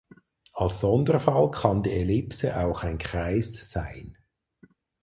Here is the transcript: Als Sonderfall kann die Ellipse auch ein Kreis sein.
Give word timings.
Als 0.53 0.79
Sonderfall 0.79 1.51
kann 1.51 1.83
die 1.83 1.91
Ellipse 1.91 2.59
auch 2.59 2.81
ein 2.81 2.97
Kreis 2.97 3.69
sein. 3.71 4.17